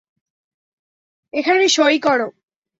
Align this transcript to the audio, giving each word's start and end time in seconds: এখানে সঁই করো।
এখানে 1.33 1.63
সঁই 1.67 1.97
করো। 1.99 2.27